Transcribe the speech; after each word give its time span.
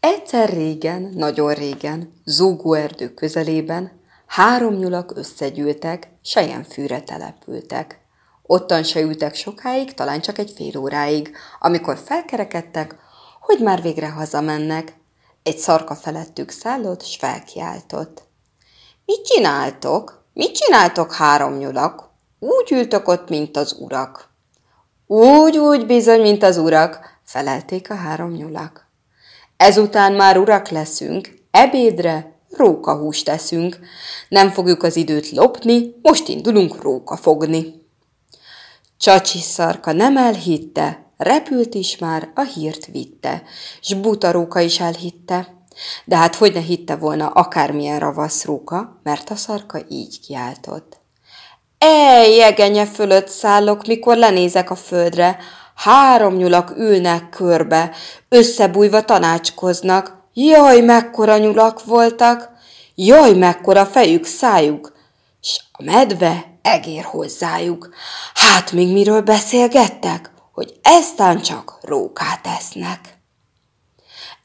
Egyszer 0.00 0.48
régen, 0.48 1.12
nagyon 1.14 1.54
régen, 1.54 2.12
erdő 2.72 3.14
közelében 3.14 4.00
három 4.26 4.74
nyulak 4.74 5.16
összegyűltek, 5.16 6.08
sejenfűre 6.22 7.00
települtek. 7.00 8.00
Ottan 8.42 8.82
se 8.82 9.00
ültek 9.00 9.34
sokáig, 9.34 9.94
talán 9.94 10.20
csak 10.20 10.38
egy 10.38 10.52
fél 10.56 10.78
óráig, 10.78 11.36
amikor 11.58 11.98
felkerekedtek, 12.04 12.96
hogy 13.40 13.58
már 13.58 13.82
végre 13.82 14.08
hazamennek. 14.08 14.96
Egy 15.42 15.58
szarka 15.58 15.94
felettük 15.94 16.50
szállott, 16.50 17.02
s 17.02 17.16
felkiáltott. 17.16 18.22
Mit 19.04 19.26
csináltok? 19.26 20.24
Mit 20.32 20.52
csináltok 20.52 21.12
három 21.12 21.56
nyulak? 21.56 22.10
Úgy 22.38 22.72
ültök 22.72 23.08
ott, 23.08 23.28
mint 23.28 23.56
az 23.56 23.76
urak. 23.78 24.28
Úgy, 25.06 25.58
úgy 25.58 25.86
bizony, 25.86 26.20
mint 26.20 26.42
az 26.42 26.56
urak, 26.56 27.20
felelték 27.24 27.90
a 27.90 27.94
három 27.94 28.30
nyulak. 28.30 28.87
Ezután 29.58 30.12
már 30.12 30.38
urak 30.38 30.68
leszünk, 30.68 31.34
ebédre 31.50 32.40
rókahúst 32.50 33.24
teszünk. 33.24 33.78
Nem 34.28 34.50
fogjuk 34.50 34.82
az 34.82 34.96
időt 34.96 35.30
lopni, 35.30 35.94
most 36.02 36.28
indulunk 36.28 36.82
róka 36.82 37.16
fogni. 37.16 37.86
Csacsi 38.98 39.38
szarka 39.38 39.92
nem 39.92 40.16
elhitte, 40.16 41.12
repült 41.16 41.74
is 41.74 41.98
már, 41.98 42.30
a 42.34 42.42
hírt 42.42 42.86
vitte, 42.86 43.42
s 43.80 43.94
buta 43.94 44.30
róka 44.30 44.60
is 44.60 44.80
elhitte. 44.80 45.66
De 46.04 46.16
hát 46.16 46.34
hogy 46.34 46.52
ne 46.52 46.60
hitte 46.60 46.96
volna 46.96 47.26
akármilyen 47.28 47.98
ravasz 47.98 48.44
róka, 48.44 49.00
mert 49.02 49.30
a 49.30 49.36
szarka 49.36 49.80
így 49.88 50.20
kiáltott. 50.20 50.96
Ej, 51.78 52.34
jegenye 52.34 52.86
fölött 52.86 53.28
szállok, 53.28 53.86
mikor 53.86 54.16
lenézek 54.16 54.70
a 54.70 54.74
földre, 54.74 55.38
három 55.78 56.34
nyulak 56.34 56.72
ülnek 56.76 57.28
körbe, 57.28 57.90
összebújva 58.28 59.04
tanácskoznak. 59.04 60.16
Jaj, 60.34 60.80
mekkora 60.80 61.38
nyulak 61.38 61.84
voltak! 61.84 62.50
Jaj, 62.94 63.34
mekkora 63.34 63.86
fejük, 63.86 64.24
szájuk! 64.24 64.92
S 65.40 65.60
a 65.72 65.82
medve 65.82 66.44
egér 66.62 67.04
hozzájuk. 67.04 67.88
Hát 68.34 68.72
még 68.72 68.92
miről 68.92 69.20
beszélgettek? 69.20 70.30
Hogy 70.52 70.74
eztán 70.82 71.40
csak 71.40 71.78
rókát 71.82 72.46
esznek. 72.46 73.18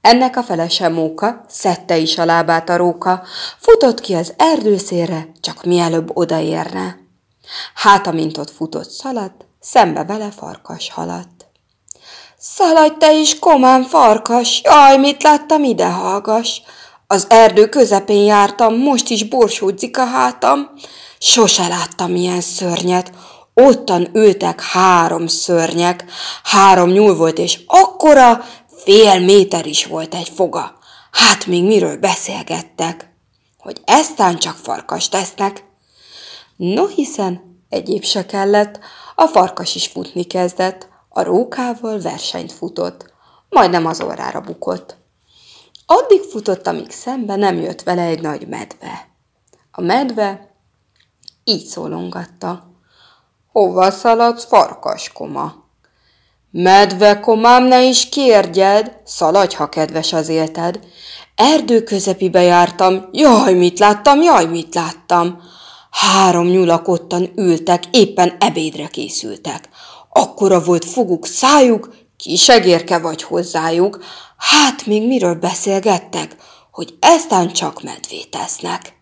Ennek 0.00 0.36
a 0.36 0.42
felese 0.42 0.88
móka 0.88 1.44
szedte 1.48 1.96
is 1.96 2.18
a 2.18 2.24
lábát 2.24 2.68
a 2.68 2.76
róka, 2.76 3.22
futott 3.58 4.00
ki 4.00 4.14
az 4.14 4.34
erdőszére, 4.36 5.28
csak 5.40 5.64
mielőbb 5.64 6.16
odaérne. 6.16 6.96
Hát, 7.74 8.06
amint 8.06 8.38
ott 8.38 8.50
futott 8.50 8.90
szaladt, 8.90 9.46
szembe 9.62 10.04
vele 10.04 10.30
farkas 10.30 10.90
haladt. 10.90 11.46
Szaladj 12.38 12.94
te 12.98 13.12
is, 13.12 13.38
komám 13.38 13.82
farkas, 13.82 14.60
jaj, 14.64 14.96
mit 14.96 15.22
láttam, 15.22 15.64
ide 15.64 15.86
hallgass. 15.86 16.60
Az 17.06 17.26
erdő 17.28 17.68
közepén 17.68 18.24
jártam, 18.24 18.74
most 18.74 19.08
is 19.08 19.28
borsódzik 19.28 19.98
a 19.98 20.04
hátam. 20.04 20.70
Sose 21.18 21.68
láttam 21.68 22.14
ilyen 22.14 22.40
szörnyet, 22.40 23.12
ottan 23.54 24.08
ültek 24.12 24.62
három 24.62 25.26
szörnyek, 25.26 26.04
három 26.42 26.90
nyúl 26.90 27.16
volt, 27.16 27.38
és 27.38 27.60
akkora, 27.66 28.44
fél 28.84 29.20
méter 29.20 29.66
is 29.66 29.86
volt 29.86 30.14
egy 30.14 30.32
foga. 30.34 30.78
Hát 31.12 31.46
még 31.46 31.64
miről 31.64 31.96
beszélgettek? 31.96 33.14
Hogy 33.58 33.80
eztán 33.84 34.38
csak 34.38 34.56
farkas 34.56 35.08
tesznek. 35.08 35.64
No 36.56 36.86
hiszen 36.86 37.51
egyéb 37.72 38.04
se 38.04 38.26
kellett, 38.26 38.78
a 39.14 39.26
farkas 39.26 39.74
is 39.74 39.86
futni 39.86 40.24
kezdett, 40.24 40.88
a 41.08 41.22
rókával 41.22 42.00
versenyt 42.00 42.52
futott, 42.52 43.12
majdnem 43.48 43.86
az 43.86 44.00
orrára 44.00 44.40
bukott. 44.40 44.96
Addig 45.86 46.20
futott, 46.20 46.66
amíg 46.66 46.90
szembe 46.90 47.36
nem 47.36 47.56
jött 47.56 47.82
vele 47.82 48.02
egy 48.02 48.20
nagy 48.20 48.48
medve. 48.48 49.08
A 49.70 49.80
medve 49.80 50.54
így 51.44 51.64
szólongatta. 51.64 52.70
Hova 53.52 53.90
szaladsz, 53.90 54.44
farkaskoma? 54.44 55.54
Medve 56.50 57.20
komám, 57.20 57.64
ne 57.64 57.82
is 57.82 58.08
kérdjed, 58.08 59.00
szaladj, 59.04 59.54
ha 59.54 59.68
kedves 59.68 60.12
az 60.12 60.28
élted. 60.28 60.80
Erdő 61.34 61.82
közepibe 61.82 62.42
jártam, 62.42 63.08
jaj, 63.12 63.54
mit 63.54 63.78
láttam, 63.78 64.22
jaj, 64.22 64.44
mit 64.44 64.74
láttam. 64.74 65.42
Három 65.92 66.46
nyulak 66.46 66.88
ottan 66.88 67.32
ültek, 67.36 67.84
éppen 67.90 68.36
ebédre 68.40 68.86
készültek. 68.86 69.68
Akkora 70.08 70.62
volt 70.62 70.84
foguk, 70.84 71.26
szájuk, 71.26 71.94
kisegérke 72.16 72.98
vagy 72.98 73.22
hozzájuk. 73.22 74.04
Hát 74.36 74.86
még 74.86 75.06
miről 75.06 75.34
beszélgettek, 75.34 76.36
hogy 76.70 76.96
eztán 77.00 77.52
csak 77.52 77.82
medvét 77.82 78.36
esznek. 78.36 79.00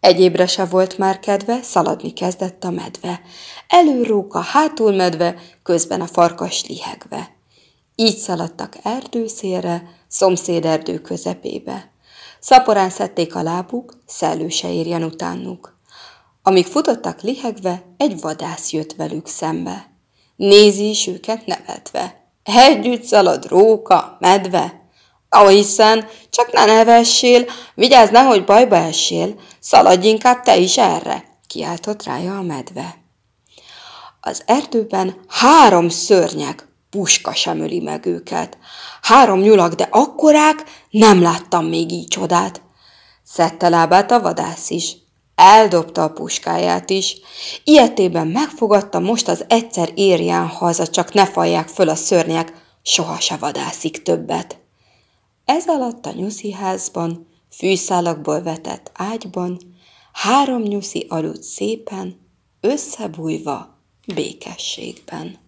Egyébre 0.00 0.46
se 0.46 0.64
volt 0.64 0.98
már 0.98 1.20
kedve, 1.20 1.62
szaladni 1.62 2.12
kezdett 2.12 2.64
a 2.64 2.70
medve. 2.70 3.20
Előróka, 3.68 4.40
hátul 4.40 4.92
medve, 4.92 5.40
közben 5.62 6.00
a 6.00 6.06
farkas 6.06 6.64
lihegve. 6.66 7.36
Így 7.94 8.16
szaladtak 8.16 8.76
erdőszélre, 8.82 9.82
szomszéd 10.08 10.64
erdő 10.64 10.98
közepébe. 11.00 11.90
Szaporán 12.40 12.90
szedték 12.90 13.34
a 13.34 13.42
lábuk, 13.42 14.02
szellő 14.06 14.48
se 14.48 14.72
érjen 14.72 15.02
utánuk. 15.02 15.78
Amíg 16.42 16.66
futottak 16.66 17.20
lihegve, 17.20 17.82
egy 17.96 18.20
vadász 18.20 18.70
jött 18.70 18.92
velük 18.92 19.26
szembe. 19.26 19.90
Nézi 20.36 20.88
is 20.88 21.06
őket 21.06 21.46
nevetve. 21.46 22.32
Együtt 22.42 23.02
szalad 23.02 23.46
róka, 23.46 24.16
medve. 24.20 24.88
hiszen, 25.48 26.08
csak 26.30 26.52
ne 26.52 26.64
nevessél, 26.64 27.44
vigyázz, 27.74 28.10
nehogy 28.10 28.44
bajba 28.44 28.76
essél, 28.76 29.40
szaladj 29.60 30.08
inkább 30.08 30.42
te 30.42 30.56
is 30.56 30.78
erre, 30.78 31.24
kiáltott 31.46 32.02
rája 32.02 32.38
a 32.38 32.42
medve. 32.42 32.96
Az 34.20 34.42
erdőben 34.46 35.20
három 35.28 35.88
szörnyek, 35.88 36.68
puska 36.90 37.34
sem 37.34 37.60
öli 37.60 37.80
meg 37.80 38.06
őket. 38.06 38.58
Három 39.02 39.40
nyulak, 39.40 39.74
de 39.74 39.88
akkorák, 39.90 40.64
nem 40.90 41.22
láttam 41.22 41.66
még 41.66 41.92
így 41.92 42.08
csodát. 42.08 42.62
Szedte 43.24 43.68
lábát 43.68 44.10
a 44.10 44.20
vadász 44.20 44.70
is, 44.70 44.96
Eldobta 45.42 46.02
a 46.02 46.10
puskáját 46.10 46.90
is. 46.90 47.16
Ilyetében 47.64 48.26
megfogadta 48.26 48.98
most 48.98 49.28
az 49.28 49.44
egyszer 49.48 49.90
érján 49.94 50.46
haza, 50.46 50.86
csak 50.86 51.12
ne 51.12 51.26
falják 51.26 51.68
föl 51.68 51.88
a 51.88 51.94
szörnyek, 51.94 52.52
soha 52.82 53.20
se 53.20 53.36
vadászik 53.36 54.02
többet. 54.02 54.58
Ez 55.44 55.68
alatt 55.68 56.06
a 56.06 56.12
nyusziházban, 56.12 57.26
fűszálakból 57.50 58.42
vetett 58.42 58.90
ágyban, 58.94 59.60
három 60.12 60.62
nyuszi 60.62 61.06
aludt 61.08 61.42
szépen, 61.42 62.20
összebújva 62.60 63.78
békességben. 64.14 65.38